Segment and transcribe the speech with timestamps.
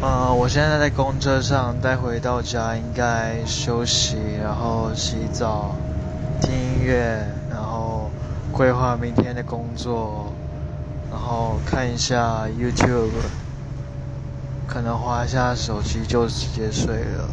[0.00, 5.74] 呃，我现在在公车上，待会到家应该休息，然后洗澡，
[6.40, 8.08] 听音乐，然后
[8.52, 10.32] 规划明天的工作，
[11.10, 13.10] 然后看一下 YouTube，
[14.68, 17.28] 可能划一下手机就直接睡了。